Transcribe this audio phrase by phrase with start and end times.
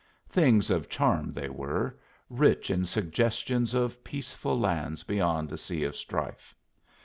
[0.27, 1.95] Things of charm they were,
[2.27, 6.55] rich in suggestions of peaceful lands beyond a sea of strife.